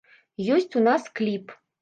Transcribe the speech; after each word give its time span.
Ёсць 0.55 0.73
у 0.81 0.83
нас 0.87 1.07
кліп. 1.21 1.55